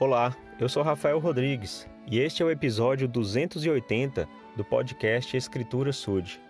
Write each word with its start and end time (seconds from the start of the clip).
Olá, 0.00 0.34
eu 0.58 0.66
sou 0.66 0.82
Rafael 0.82 1.18
Rodrigues 1.18 1.86
e 2.10 2.20
este 2.20 2.42
é 2.42 2.46
o 2.46 2.50
episódio 2.50 3.06
280 3.06 4.26
do 4.56 4.64
podcast 4.64 5.36
Escritura 5.36 5.92
Sud. 5.92 6.40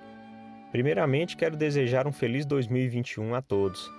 Primeiramente, 0.70 1.36
quero 1.36 1.56
desejar 1.56 2.06
um 2.06 2.12
feliz 2.12 2.46
2021 2.46 3.34
a 3.34 3.42
todos. 3.42 3.90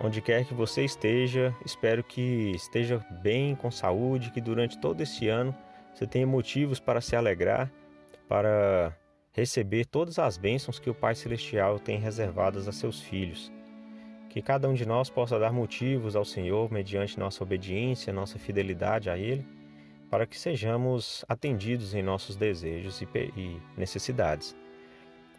Onde 0.00 0.22
quer 0.22 0.44
que 0.44 0.54
você 0.54 0.84
esteja, 0.84 1.52
espero 1.64 2.04
que 2.04 2.52
esteja 2.54 3.04
bem, 3.20 3.56
com 3.56 3.68
saúde, 3.68 4.30
que 4.30 4.40
durante 4.40 4.78
todo 4.78 5.00
esse 5.00 5.26
ano 5.26 5.52
você 5.92 6.06
tenha 6.06 6.24
motivos 6.24 6.78
para 6.78 7.00
se 7.00 7.16
alegrar, 7.16 7.68
para 8.28 8.96
receber 9.32 9.86
todas 9.86 10.20
as 10.20 10.36
bênçãos 10.36 10.78
que 10.78 10.88
o 10.88 10.94
Pai 10.94 11.16
Celestial 11.16 11.80
tem 11.80 11.98
reservadas 11.98 12.68
a 12.68 12.72
seus 12.72 13.00
filhos. 13.00 13.50
Que 14.36 14.42
cada 14.42 14.68
um 14.68 14.74
de 14.74 14.84
nós 14.84 15.08
possa 15.08 15.38
dar 15.38 15.50
motivos 15.50 16.14
ao 16.14 16.22
Senhor 16.22 16.70
mediante 16.70 17.18
nossa 17.18 17.42
obediência, 17.42 18.12
nossa 18.12 18.38
fidelidade 18.38 19.08
a 19.08 19.16
Ele, 19.16 19.42
para 20.10 20.26
que 20.26 20.38
sejamos 20.38 21.24
atendidos 21.26 21.94
em 21.94 22.02
nossos 22.02 22.36
desejos 22.36 23.00
e 23.00 23.62
necessidades. 23.78 24.54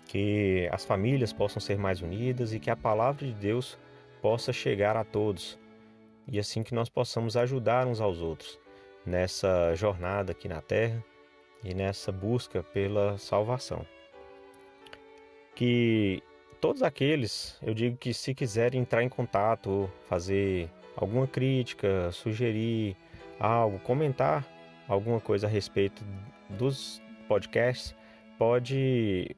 Que 0.08 0.68
as 0.72 0.84
famílias 0.84 1.32
possam 1.32 1.60
ser 1.60 1.78
mais 1.78 2.02
unidas 2.02 2.54
e 2.54 2.60
que 2.60 2.72
a 2.72 2.76
palavra 2.76 3.28
de 3.28 3.34
Deus 3.34 3.78
possa 4.20 4.52
chegar 4.52 4.98
a 4.98 5.04
todos. 5.04 5.60
E 6.28 6.40
assim 6.40 6.64
que 6.64 6.74
nós 6.74 6.90
possamos 6.90 7.38
ajudar 7.38 7.86
uns 7.86 8.02
aos 8.02 8.20
outros 8.20 8.60
nessa 9.06 9.76
jornada 9.76 10.32
aqui 10.32 10.48
na 10.48 10.60
terra 10.60 11.06
e 11.64 11.72
nessa 11.76 12.12
busca 12.12 12.64
pela 12.64 13.16
salvação. 13.20 13.86
Que 15.54 16.24
todos 16.60 16.84
aqueles, 16.84 17.58
eu 17.62 17.74
digo 17.74 17.98
que 17.98 18.14
se 18.14 18.34
quiserem 18.34 18.82
entrar 18.82 19.04
em 19.04 19.10
contato, 19.10 19.90
fazer 20.08 20.70
alguma 20.96 21.28
crítica, 21.28 22.12
sugerir 22.12 22.96
algo, 23.40 23.80
comentar 23.80 24.46
alguma 24.88 25.20
coisa 25.20 25.48
a 25.48 25.50
respeito 25.50 26.04
dos 26.50 27.02
podcasts, 27.28 27.96
pode 28.38 29.36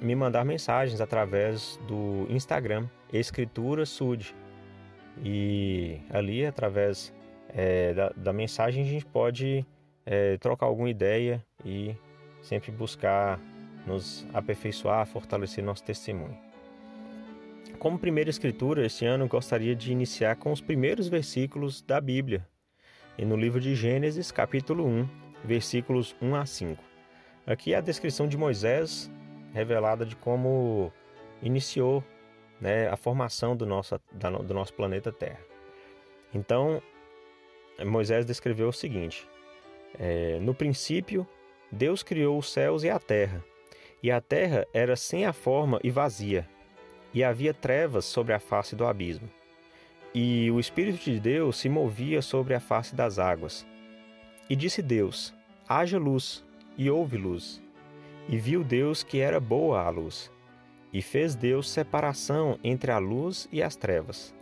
me 0.00 0.14
mandar 0.14 0.44
mensagens 0.44 1.00
através 1.00 1.78
do 1.86 2.26
Instagram 2.30 2.86
Escritura 3.12 3.84
Sud. 3.84 4.34
E 5.22 6.00
ali, 6.10 6.46
através 6.46 7.12
é, 7.48 7.92
da, 7.92 8.12
da, 8.16 8.32
mensagem, 8.32 8.84
a 8.84 8.86
gente 8.86 9.04
pode 9.04 9.66
é, 10.06 10.36
trocar 10.38 10.66
alguma 10.66 10.88
ideia 10.88 11.44
e 11.64 11.94
sempre 12.40 12.70
buscar 12.70 13.40
nos 13.88 14.26
aperfeiçoar, 14.34 15.06
fortalecer 15.06 15.64
nosso 15.64 15.82
testemunho. 15.82 16.36
Como 17.78 17.98
primeira 17.98 18.28
escritura, 18.28 18.84
este 18.84 19.06
ano 19.06 19.26
gostaria 19.26 19.74
de 19.74 19.90
iniciar 19.90 20.36
com 20.36 20.52
os 20.52 20.60
primeiros 20.60 21.08
versículos 21.08 21.80
da 21.80 22.00
Bíblia, 22.00 22.46
e 23.16 23.24
no 23.24 23.36
livro 23.36 23.60
de 23.60 23.74
Gênesis, 23.74 24.30
capítulo 24.30 24.86
1, 24.86 25.08
versículos 25.44 26.14
1 26.20 26.34
a 26.36 26.46
5. 26.46 26.84
Aqui 27.46 27.72
é 27.72 27.78
a 27.78 27.80
descrição 27.80 28.28
de 28.28 28.36
Moisés, 28.36 29.10
revelada 29.52 30.04
de 30.04 30.14
como 30.14 30.92
iniciou 31.42 32.04
né, 32.60 32.88
a 32.88 32.96
formação 32.96 33.56
do 33.56 33.64
nosso, 33.64 33.98
do 34.12 34.54
nosso 34.54 34.74
planeta 34.74 35.10
Terra. 35.10 35.40
Então, 36.34 36.82
Moisés 37.84 38.26
descreveu 38.26 38.68
o 38.68 38.72
seguinte: 38.72 39.26
é, 39.98 40.38
No 40.40 40.54
princípio, 40.54 41.26
Deus 41.70 42.02
criou 42.02 42.38
os 42.38 42.52
céus 42.52 42.82
e 42.82 42.90
a 42.90 42.98
terra. 42.98 43.42
E 44.02 44.10
a 44.10 44.20
terra 44.20 44.66
era 44.72 44.94
sem 44.94 45.26
a 45.26 45.32
forma 45.32 45.80
e 45.82 45.90
vazia, 45.90 46.48
e 47.12 47.24
havia 47.24 47.52
trevas 47.52 48.04
sobre 48.04 48.32
a 48.32 48.38
face 48.38 48.76
do 48.76 48.86
abismo. 48.86 49.28
E 50.14 50.50
o 50.50 50.60
Espírito 50.60 51.04
de 51.04 51.18
Deus 51.18 51.56
se 51.58 51.68
movia 51.68 52.22
sobre 52.22 52.54
a 52.54 52.60
face 52.60 52.94
das 52.94 53.18
águas. 53.18 53.66
E 54.48 54.56
disse 54.56 54.80
Deus: 54.80 55.34
Haja 55.68 55.98
luz, 55.98 56.44
e 56.76 56.88
houve 56.90 57.16
luz. 57.16 57.62
E 58.28 58.36
viu 58.36 58.62
Deus 58.62 59.02
que 59.02 59.18
era 59.18 59.40
boa 59.40 59.82
a 59.82 59.90
luz. 59.90 60.30
E 60.92 61.02
fez 61.02 61.34
Deus 61.34 61.68
separação 61.68 62.58
entre 62.62 62.90
a 62.90 62.98
luz 62.98 63.48
e 63.52 63.62
as 63.62 63.76
trevas. 63.76 64.34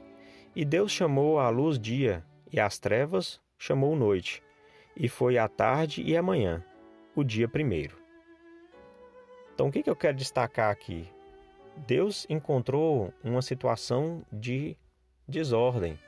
E 0.55 0.65
Deus 0.65 0.93
chamou 0.93 1.39
a 1.39 1.49
luz 1.49 1.78
dia, 1.78 2.25
e 2.53 2.61
as 2.61 2.78
trevas 2.78 3.41
chamou 3.59 3.97
noite. 3.97 4.43
E 4.97 5.09
foi 5.09 5.37
a 5.39 5.49
tarde 5.49 6.03
e 6.03 6.16
a 6.16 6.22
manhã, 6.22 6.65
o 7.15 7.25
dia 7.25 7.49
primeiro. 7.49 8.06
Então, 9.56 9.69
o 9.69 9.72
que, 9.72 9.89
eu 9.89 9.97
quero 9.97 10.15
destacar 10.15 10.71
aqui? 10.71 11.09
Deus 11.87 12.27
encontrou 12.28 13.11
uma 13.25 13.41
situação 13.41 14.22
de 14.31 14.77
desordem, 15.27 15.99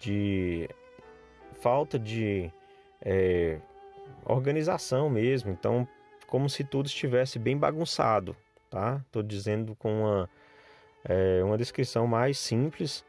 de 0.00 0.68
falta 1.60 1.96
de 1.96 2.50
é, 3.00 3.60
organização 4.24 5.08
mesmo. 5.08 5.52
Então, 5.52 5.86
como 6.26 6.50
se 6.50 6.64
tudo 6.64 6.86
estivesse 6.86 7.38
bem 7.38 7.56
bagunçado, 7.56 8.34
tá? 8.68 9.00
Estou 9.06 9.22
dizendo 9.22 9.76
com 9.76 10.00
uma, 10.00 10.30
é, 11.04 11.40
uma 11.44 11.56
descrição 11.56 12.04
mais 12.08 12.36
simples, 12.36 13.04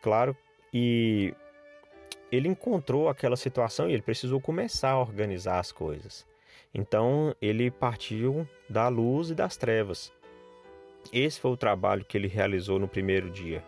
claro, 0.00 0.34
e 0.72 1.34
ele 2.30 2.48
encontrou 2.48 3.10
aquela 3.10 3.36
situação 3.36 3.90
e 3.90 3.92
ele 3.92 4.00
precisou 4.00 4.40
começar 4.40 4.92
a 4.92 4.98
organizar 4.98 5.58
as 5.58 5.70
coisas. 5.70 6.31
Então 6.74 7.34
ele 7.40 7.70
partiu 7.70 8.48
da 8.68 8.88
luz 8.88 9.30
e 9.30 9.34
das 9.34 9.56
trevas. 9.56 10.12
Esse 11.12 11.40
foi 11.40 11.50
o 11.50 11.56
trabalho 11.56 12.04
que 12.04 12.16
ele 12.16 12.28
realizou 12.28 12.78
no 12.78 12.88
primeiro 12.88 13.30
dia. 13.30 13.62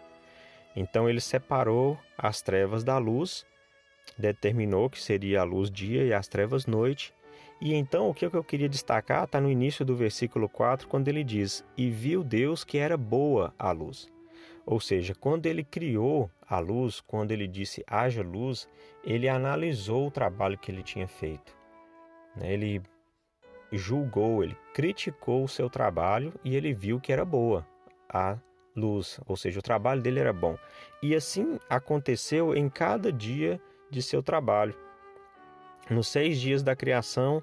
Então 0.77 1.09
ele 1.09 1.21
separou 1.21 1.99
as 2.17 2.41
trevas 2.41 2.83
da 2.83 2.99
luz, 2.99 3.47
determinou 4.19 4.89
que 4.89 5.01
seria 5.01 5.41
a 5.41 5.45
luz 5.45 5.71
dia 5.71 6.05
e 6.05 6.13
as 6.13 6.29
trevas 6.29 6.67
noite. 6.67 7.13
E 7.61 7.75
então 7.75 8.09
o 8.09 8.15
que 8.15 8.25
eu 8.27 8.45
queria 8.45 8.69
destacar 8.69 9.25
está 9.25 9.41
no 9.41 9.51
início 9.51 9.85
do 9.85 9.95
versículo 9.95 10.49
4, 10.49 10.89
quando 10.89 11.09
ele 11.09 11.23
diz: 11.23 11.65
E 11.77 11.91
viu 11.91 12.25
Deus 12.25 12.65
que 12.65 12.79
era 12.79 12.97
boa 12.97 13.55
a 13.59 13.71
luz. 13.71 14.11
Ou 14.67 14.81
seja, 14.81 15.15
quando 15.15 15.47
ele 15.47 15.63
criou 15.63 16.31
a 16.49 16.59
luz, 16.59 17.01
quando 17.01 17.33
ele 17.33 17.47
disse 17.47 17.85
haja 17.87 18.23
luz, 18.23 18.69
ele 19.05 19.29
analisou 19.29 20.07
o 20.07 20.11
trabalho 20.11 20.59
que 20.59 20.73
ele 20.73 20.83
tinha 20.83 21.07
feito. 21.07 21.55
Né? 22.35 22.53
Ele 22.53 22.83
julgou, 23.77 24.43
ele 24.43 24.57
criticou 24.73 25.45
o 25.45 25.49
seu 25.49 25.69
trabalho 25.69 26.33
e 26.45 26.57
ele 26.57 26.73
viu 26.73 27.01
que 27.01 27.13
era 27.13 27.25
boa 27.25 27.67
a 28.09 28.39
luz, 28.77 29.21
ou 29.27 29.37
seja, 29.37 29.59
o 29.59 29.63
trabalho 29.63 30.01
dele 30.01 30.21
era 30.21 30.33
bom. 30.33 30.57
E 31.03 31.15
assim 31.15 31.59
aconteceu 31.69 32.55
em 32.55 32.69
cada 32.69 33.13
dia 33.13 33.61
de 33.91 34.03
seu 34.03 34.23
trabalho. 34.23 34.75
Nos 35.91 36.09
seis 36.09 36.41
dias 36.41 36.63
da 36.63 36.75
criação, 36.75 37.43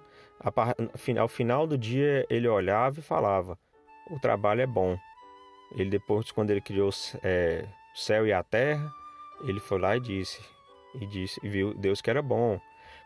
ao 1.19 1.27
final 1.27 1.67
do 1.67 1.77
dia, 1.77 2.25
ele 2.29 2.47
olhava 2.47 2.99
e 2.99 3.03
falava: 3.03 3.57
O 4.09 4.19
trabalho 4.19 4.61
é 4.61 4.67
bom. 4.67 4.97
Ele, 5.75 5.89
depois, 5.89 6.31
quando 6.31 6.49
ele 6.49 6.61
criou 6.61 6.89
é, 7.23 7.65
o 7.93 7.97
céu 7.97 8.25
e 8.25 8.33
a 8.33 8.43
terra, 8.43 8.91
ele 9.43 9.59
foi 9.59 9.79
lá 9.79 9.95
e 9.95 9.99
disse: 9.99 10.41
E 10.95 11.05
disse, 11.05 11.39
e 11.43 11.49
viu 11.49 11.73
Deus 11.73 12.01
que 12.01 12.09
era 12.09 12.21
bom. 12.21 12.59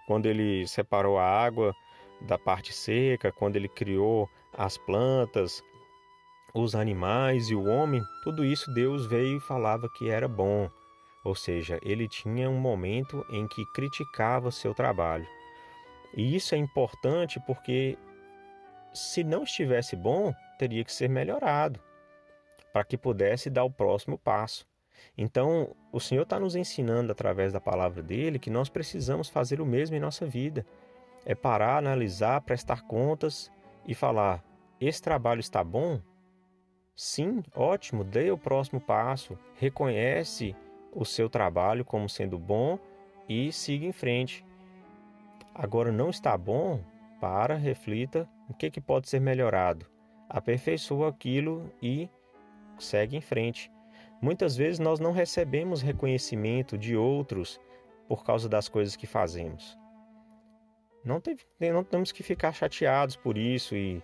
Quando 0.07 0.27
ele 0.27 0.67
separou 0.67 1.17
a 1.17 1.25
água 1.25 1.75
da 2.21 2.37
parte 2.37 2.73
seca, 2.73 3.31
quando 3.31 3.55
ele 3.55 3.67
criou 3.67 4.29
as 4.57 4.77
plantas, 4.77 5.63
os 6.53 6.73
animais 6.73 7.49
e 7.49 7.55
o 7.55 7.65
homem, 7.65 8.01
tudo 8.23 8.45
isso 8.45 8.73
Deus 8.73 9.05
veio 9.05 9.37
e 9.37 9.41
falava 9.41 9.89
que 9.89 10.09
era 10.09 10.27
bom. 10.27 10.69
Ou 11.23 11.35
seja, 11.35 11.79
ele 11.81 12.07
tinha 12.07 12.49
um 12.49 12.59
momento 12.59 13.25
em 13.29 13.47
que 13.47 13.65
criticava 13.73 14.51
seu 14.51 14.73
trabalho. 14.73 15.27
E 16.15 16.35
isso 16.35 16.55
é 16.55 16.57
importante 16.57 17.39
porque 17.45 17.97
se 18.93 19.23
não 19.23 19.43
estivesse 19.43 19.95
bom, 19.95 20.33
teria 20.57 20.83
que 20.83 20.93
ser 20.93 21.09
melhorado 21.09 21.79
para 22.71 22.85
que 22.85 22.97
pudesse 22.97 23.49
dar 23.49 23.63
o 23.63 23.71
próximo 23.71 24.17
passo. 24.17 24.65
Então, 25.17 25.75
o 25.91 25.99
Senhor 25.99 26.23
está 26.23 26.39
nos 26.39 26.55
ensinando 26.55 27.11
através 27.11 27.51
da 27.51 27.59
palavra 27.59 28.01
dele 28.01 28.39
que 28.39 28.49
nós 28.49 28.69
precisamos 28.69 29.29
fazer 29.29 29.59
o 29.59 29.65
mesmo 29.65 29.95
em 29.95 29.99
nossa 29.99 30.25
vida 30.25 30.65
é 31.25 31.33
parar, 31.33 31.77
analisar, 31.77 32.41
prestar 32.41 32.83
contas 32.83 33.51
e 33.85 33.95
falar: 33.95 34.43
esse 34.79 35.01
trabalho 35.01 35.39
está 35.39 35.63
bom? 35.63 35.99
Sim, 36.95 37.43
ótimo, 37.53 38.03
dê 38.03 38.31
o 38.31 38.37
próximo 38.37 38.79
passo, 38.79 39.37
reconhece 39.55 40.55
o 40.93 41.03
seu 41.03 41.29
trabalho 41.29 41.83
como 41.83 42.07
sendo 42.07 42.39
bom 42.39 42.79
e 43.27 43.51
siga 43.51 43.85
em 43.85 43.91
frente. 43.91 44.45
Agora 45.53 45.91
não 45.91 46.09
está 46.09 46.37
bom? 46.37 46.81
Para, 47.19 47.55
reflita 47.55 48.29
o 48.49 48.53
que, 48.53 48.69
que 48.69 48.79
pode 48.79 49.09
ser 49.09 49.19
melhorado. 49.19 49.85
Aperfeiçoa 50.29 51.09
aquilo 51.09 51.69
e 51.81 52.09
segue 52.77 53.17
em 53.17 53.21
frente. 53.21 53.71
Muitas 54.21 54.55
vezes 54.55 54.79
nós 54.79 54.99
não 54.99 55.11
recebemos 55.11 55.81
reconhecimento 55.81 56.77
de 56.77 56.95
outros 56.95 57.59
por 58.07 58.23
causa 58.23 58.47
das 58.47 58.69
coisas 58.69 58.95
que 58.95 59.07
fazemos. 59.07 59.77
Não, 61.05 61.21
teve, 61.21 61.43
não 61.71 61.83
temos 61.83 62.11
que 62.11 62.23
ficar 62.23 62.51
chateados 62.51 63.15
por 63.15 63.37
isso 63.37 63.75
e, 63.75 64.01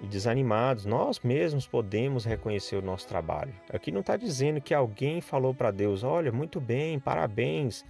e 0.00 0.06
desanimados. 0.06 0.86
Nós 0.86 1.20
mesmos 1.20 1.66
podemos 1.66 2.24
reconhecer 2.24 2.76
o 2.76 2.82
nosso 2.82 3.06
trabalho. 3.06 3.54
Aqui 3.70 3.92
não 3.92 4.00
está 4.00 4.16
dizendo 4.16 4.60
que 4.60 4.72
alguém 4.72 5.20
falou 5.20 5.52
para 5.52 5.70
Deus: 5.70 6.02
olha, 6.02 6.32
muito 6.32 6.58
bem, 6.58 6.98
parabéns, 6.98 7.84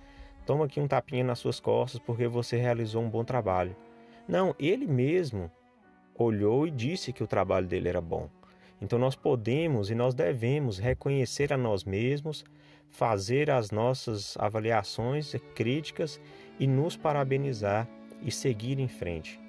toma 0.45 0.65
aqui 0.65 0.81
um 0.81 0.89
tapinha 0.89 1.23
nas 1.23 1.39
suas 1.39 1.61
costas 1.61 2.01
porque 2.01 2.27
você 2.27 2.57
realizou 2.57 3.01
um 3.01 3.09
bom 3.09 3.23
trabalho. 3.23 3.77
Não, 4.27 4.55
ele 4.59 4.89
mesmo 4.89 5.49
olhou 6.15 6.67
e 6.67 6.71
disse 6.71 7.13
que 7.13 7.23
o 7.23 7.29
trabalho 7.29 7.69
dele 7.69 7.89
era 7.89 8.01
bom. 8.01 8.29
Então 8.81 8.99
nós 8.99 9.15
podemos 9.15 9.89
e 9.89 9.95
nós 9.95 10.15
devemos 10.15 10.79
reconhecer 10.79 11.53
a 11.53 11.57
nós 11.57 11.85
mesmos, 11.85 12.45
fazer 12.91 13.51
as 13.51 13.71
nossas 13.71 14.37
avaliações 14.37 15.33
críticas 15.55 16.21
e 16.59 16.67
nos 16.67 16.97
parabenizar 16.97 17.89
e 18.23 18.31
seguir 18.31 18.79
em 18.79 18.89
frente. 18.89 19.41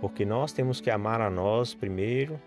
Porque 0.00 0.24
nós 0.24 0.52
temos 0.52 0.80
que 0.80 0.90
amar 0.90 1.20
a 1.20 1.28
nós 1.28 1.74
primeiro 1.74 2.40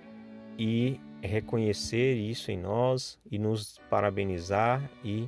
e 0.57 0.99
reconhecer 1.21 2.15
isso 2.15 2.51
em 2.51 2.57
nós 2.57 3.19
e 3.29 3.37
nos 3.37 3.79
parabenizar 3.89 4.89
e 5.03 5.27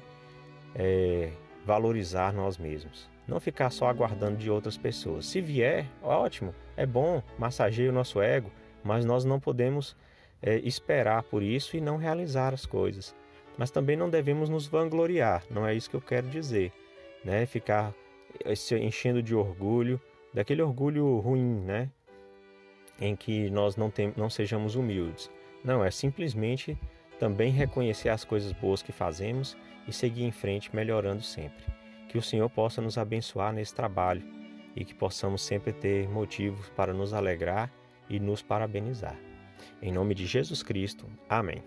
é, 0.75 1.31
valorizar 1.65 2.33
nós 2.33 2.57
mesmos. 2.57 3.09
Não 3.27 3.39
ficar 3.39 3.69
só 3.69 3.87
aguardando 3.87 4.37
de 4.37 4.49
outras 4.49 4.77
pessoas. 4.77 5.25
Se 5.25 5.39
vier, 5.39 5.85
ótimo, 6.01 6.53
é 6.75 6.85
bom, 6.85 7.21
massageia 7.37 7.89
o 7.89 7.93
nosso 7.93 8.21
ego, 8.21 8.51
mas 8.83 9.05
nós 9.05 9.23
não 9.23 9.39
podemos 9.39 9.95
é, 10.41 10.57
esperar 10.57 11.23
por 11.23 11.41
isso 11.41 11.77
e 11.77 11.81
não 11.81 11.97
realizar 11.97 12.53
as 12.53 12.65
coisas. 12.65 13.15
Mas 13.57 13.71
também 13.71 13.95
não 13.95 14.09
devemos 14.09 14.49
nos 14.49 14.65
vangloriar, 14.67 15.43
não 15.49 15.65
é 15.65 15.73
isso 15.73 15.89
que 15.89 15.95
eu 15.95 16.01
quero 16.01 16.27
dizer. 16.27 16.71
Né? 17.23 17.45
Ficar 17.45 17.93
eh, 18.43 18.55
se 18.55 18.75
enchendo 18.75 19.21
de 19.21 19.35
orgulho, 19.35 20.01
daquele 20.33 20.61
orgulho 20.61 21.19
ruim, 21.19 21.61
né? 21.61 21.89
em 22.99 23.15
que 23.15 23.49
nós 23.49 23.75
não, 23.75 23.89
tem, 23.89 24.13
não 24.15 24.29
sejamos 24.29 24.75
humildes. 24.75 25.29
Não, 25.63 25.83
é 25.83 25.91
simplesmente 25.91 26.77
também 27.19 27.51
reconhecer 27.51 28.09
as 28.09 28.23
coisas 28.23 28.51
boas 28.53 28.81
que 28.81 28.91
fazemos 28.91 29.57
e 29.87 29.93
seguir 29.93 30.23
em 30.23 30.31
frente 30.31 30.75
melhorando 30.75 31.21
sempre. 31.21 31.65
Que 32.09 32.17
o 32.17 32.21
Senhor 32.21 32.49
possa 32.49 32.81
nos 32.81 32.97
abençoar 32.97 33.53
nesse 33.53 33.73
trabalho 33.73 34.23
e 34.75 34.83
que 34.83 34.93
possamos 34.93 35.41
sempre 35.41 35.71
ter 35.71 36.07
motivos 36.09 36.69
para 36.69 36.93
nos 36.93 37.13
alegrar 37.13 37.71
e 38.09 38.19
nos 38.19 38.41
parabenizar. 38.41 39.17
Em 39.81 39.91
nome 39.91 40.13
de 40.13 40.25
Jesus 40.25 40.61
Cristo. 40.61 41.07
Amém. 41.29 41.63